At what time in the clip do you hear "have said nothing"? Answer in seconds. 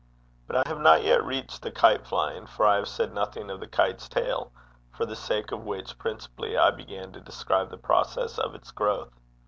2.77-3.51